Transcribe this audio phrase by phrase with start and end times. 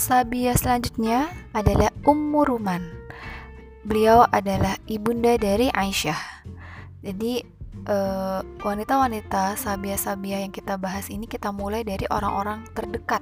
[0.00, 2.80] Sabia selanjutnya adalah Ummu Ruman.
[3.84, 6.16] Beliau adalah ibunda dari Aisyah.
[7.04, 7.44] Jadi
[7.84, 13.20] eh, wanita-wanita sabia-sabia yang kita bahas ini kita mulai dari orang-orang terdekat.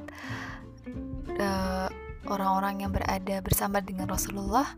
[1.34, 1.90] Eh,
[2.30, 4.70] orang-orang yang berada bersama dengan Rasulullah,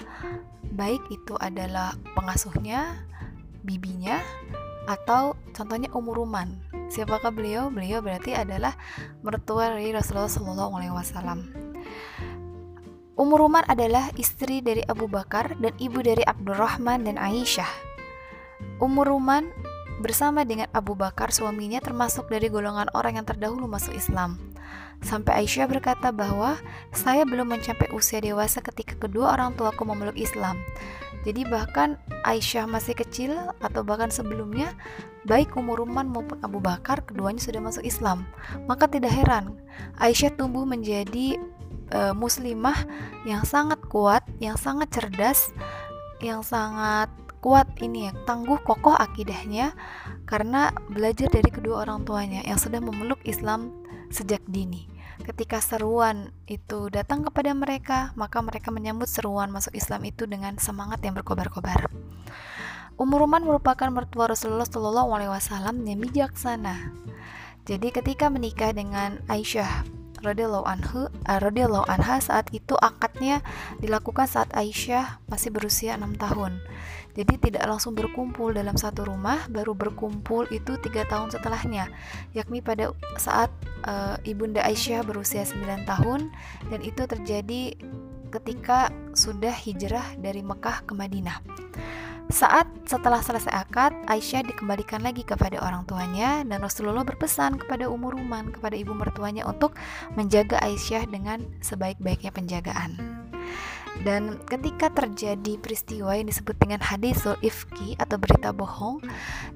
[0.73, 2.97] baik itu adalah pengasuhnya,
[3.61, 4.25] bibinya,
[4.89, 6.65] atau contohnya Ummu Ruman.
[6.89, 7.69] Siapakah beliau?
[7.69, 8.73] Beliau berarti adalah
[9.21, 11.70] mertua dari Rasulullah Shallallahu Alaihi Wasallam.
[13.21, 17.69] Ummu Ruman adalah istri dari Abu Bakar dan ibu dari Abdurrahman dan Aisyah.
[18.81, 19.45] Ummu Ruman
[20.01, 24.41] bersama dengan Abu Bakar suaminya termasuk dari golongan orang yang terdahulu masuk Islam.
[25.05, 26.57] Sampai Aisyah berkata bahwa
[26.97, 30.57] saya belum mencapai usia dewasa ketika kedua orang tuaku memeluk Islam.
[31.21, 34.73] Jadi bahkan Aisyah masih kecil atau bahkan sebelumnya
[35.29, 38.25] baik Ummu Ruman maupun Abu Bakar keduanya sudah masuk Islam.
[38.65, 39.61] Maka tidak heran
[40.01, 41.37] Aisyah tumbuh menjadi
[41.95, 42.87] uh, muslimah
[43.27, 45.51] yang sangat kuat, yang sangat cerdas,
[46.23, 47.11] yang sangat
[47.41, 49.73] kuat ini ya, tangguh kokoh akidahnya
[50.29, 53.73] karena belajar dari kedua orang tuanya yang sudah memeluk Islam
[54.13, 54.87] sejak dini.
[55.21, 61.05] Ketika seruan itu datang kepada mereka, maka mereka menyambut seruan masuk Islam itu dengan semangat
[61.05, 61.93] yang berkobar-kobar.
[63.01, 66.93] Umur Ruman merupakan mertua Rasulullah Shallallahu Alaihi Wasallam yang bijaksana.
[67.65, 73.41] Jadi ketika menikah dengan Aisyah radhiyallahu anhu uh, radhiyallahu anha saat itu akadnya
[73.81, 76.61] dilakukan saat Aisyah masih berusia 6 tahun.
[77.19, 81.91] Jadi tidak langsung berkumpul dalam satu rumah, baru berkumpul itu tiga tahun setelahnya,
[82.39, 83.51] yakni pada saat
[83.83, 86.31] uh, ibunda Aisyah berusia 9 tahun
[86.71, 87.75] dan itu terjadi
[88.31, 91.43] ketika sudah hijrah dari Mekah ke Madinah.
[92.31, 98.15] Saat setelah selesai akad, Aisyah dikembalikan lagi kepada orang tuanya dan Rasulullah berpesan kepada Ummu
[98.15, 99.75] Ruman, kepada ibu mertuanya untuk
[100.15, 102.95] menjaga Aisyah dengan sebaik-baiknya penjagaan.
[104.07, 109.03] Dan ketika terjadi peristiwa yang disebut dengan hadisul ifki atau berita bohong,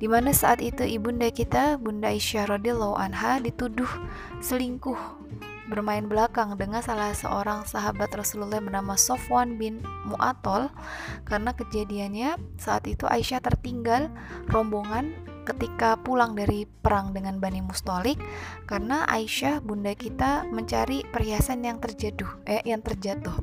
[0.03, 3.89] di mana saat itu ibunda kita, Bunda Aisyah radhiyallahu anha dituduh
[4.43, 4.99] selingkuh
[5.65, 10.69] bermain belakang dengan salah seorang sahabat Rasulullah bernama Sofwan bin Mu'atol
[11.25, 14.13] karena kejadiannya saat itu Aisyah tertinggal
[14.53, 18.17] rombongan ketika pulang dari perang dengan Bani Mustolik
[18.65, 23.37] karena Aisyah bunda kita mencari perhiasan yang terjatuh eh yang terjatuh.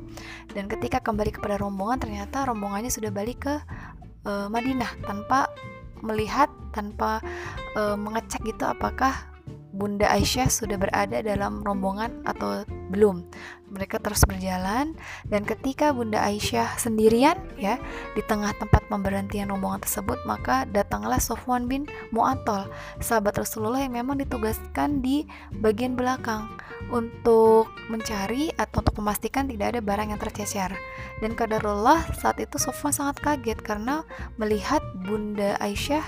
[0.50, 3.54] Dan ketika kembali kepada rombongan ternyata rombongannya sudah balik ke
[4.26, 5.46] uh, Madinah tanpa
[6.02, 7.22] melihat tanpa
[7.78, 9.31] uh, mengecek gitu apakah
[9.82, 13.24] Bunda Aisyah sudah berada dalam rombongan atau belum.
[13.72, 14.92] Mereka terus berjalan
[15.24, 17.80] dan ketika Bunda Aisyah sendirian ya
[18.12, 22.68] di tengah tempat pemberhentian rombongan tersebut maka datanglah Sofwan bin Mu'atol,
[23.00, 25.24] sahabat Rasulullah yang memang ditugaskan di
[25.64, 26.52] bagian belakang
[26.92, 30.76] untuk mencari atau untuk memastikan tidak ada barang yang tercecer.
[31.24, 34.04] Dan kadarullah saat itu Sofwan sangat kaget karena
[34.36, 36.04] melihat Bunda Aisyah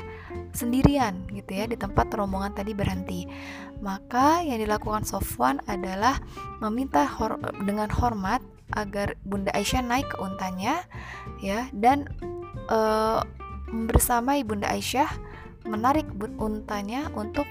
[0.55, 3.27] sendirian gitu ya di tempat rombongan tadi berhenti.
[3.83, 6.17] Maka yang dilakukan Sofwan adalah
[6.75, 8.43] meminta hor dengan hormat
[8.75, 10.83] agar Bunda Aisyah naik ke untanya
[11.39, 12.11] ya dan
[12.67, 12.79] e,
[13.87, 15.07] bersama Ibunda Aisyah
[15.71, 16.11] menarik
[16.43, 17.47] untanya untuk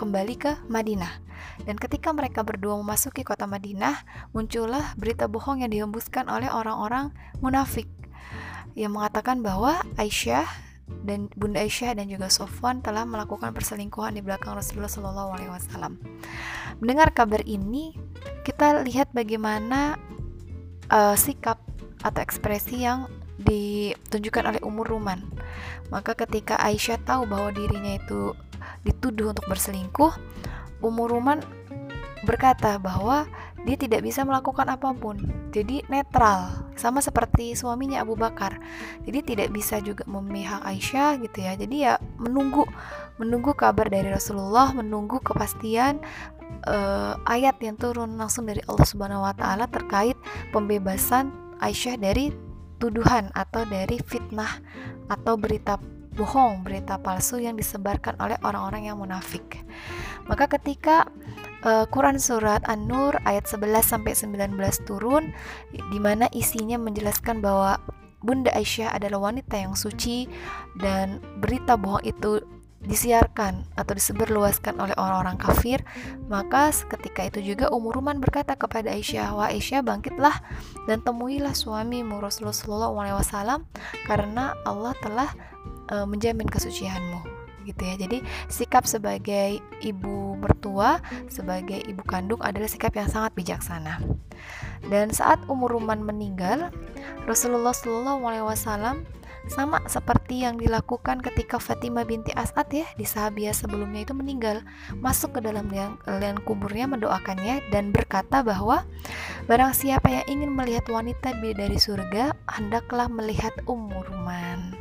[0.00, 1.20] kembali ke Madinah.
[1.68, 7.12] Dan ketika mereka berdua memasuki kota Madinah, muncullah berita bohong yang dihembuskan oleh orang-orang
[7.44, 7.86] munafik
[8.72, 10.48] yang mengatakan bahwa Aisyah
[11.02, 15.98] dan Bunda Aisyah dan juga Sofwan telah melakukan perselingkuhan di belakang Rasulullah Shallallahu Alaihi Wasallam.
[16.82, 17.94] Mendengar kabar ini,
[18.42, 19.96] kita lihat bagaimana
[20.90, 21.62] uh, sikap
[22.02, 23.06] atau ekspresi yang
[23.42, 25.22] ditunjukkan oleh umur Ruman.
[25.90, 28.34] Maka ketika Aisyah tahu bahwa dirinya itu
[28.82, 30.12] dituduh untuk berselingkuh,
[30.82, 31.42] umur Ruman
[32.22, 33.26] berkata bahwa
[33.62, 35.22] dia tidak bisa melakukan apa pun.
[35.54, 38.58] Jadi netral, sama seperti suaminya Abu Bakar.
[39.06, 41.52] Jadi tidak bisa juga memihak Aisyah gitu ya.
[41.54, 42.66] Jadi ya menunggu
[43.22, 46.02] menunggu kabar dari Rasulullah, menunggu kepastian
[46.66, 50.18] uh, ayat yang turun langsung dari Allah Subhanahu wa taala terkait
[50.50, 51.30] pembebasan
[51.62, 52.34] Aisyah dari
[52.82, 54.58] tuduhan atau dari fitnah
[55.06, 55.78] atau berita
[56.18, 59.62] bohong, berita palsu yang disebarkan oleh orang-orang yang munafik.
[60.26, 61.08] Maka ketika
[61.64, 65.30] uh, Quran surat An-Nur ayat 11 sampai 19 turun
[65.72, 67.78] di mana isinya menjelaskan bahwa
[68.22, 70.30] Bunda Aisyah adalah wanita yang suci
[70.78, 72.38] dan berita bohong itu
[72.82, 75.82] disiarkan atau disebarluaskan oleh orang-orang kafir.
[76.26, 80.34] Maka ketika itu juga Umur Ruman berkata kepada Aisyah wah Aisyah bangkitlah
[80.90, 83.62] dan temuilah suamimu Rasulullah SAW
[84.06, 85.30] karena Allah telah
[85.94, 87.31] uh, menjamin kesucianmu
[87.64, 87.94] gitu ya.
[87.96, 90.98] Jadi sikap sebagai ibu mertua,
[91.30, 94.02] sebagai ibu kandung adalah sikap yang sangat bijaksana.
[94.90, 96.74] Dan saat Umur Ruman meninggal,
[97.24, 99.06] Rasulullah Shallallahu Alaihi Wasallam
[99.50, 104.62] sama seperti yang dilakukan ketika Fatimah binti As'ad ya di sahabiah sebelumnya itu meninggal
[105.02, 108.86] masuk ke dalam liang, liang kuburnya mendoakannya dan berkata bahwa
[109.50, 114.78] barang siapa yang ingin melihat wanita dari surga hendaklah melihat Ummu Ruman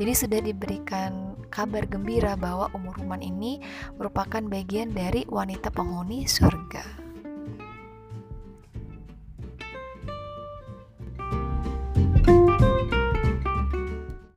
[0.00, 3.60] jadi sudah diberikan kabar gembira bahwa Ummu Ruman ini
[4.00, 7.01] merupakan bagian dari wanita penghuni surga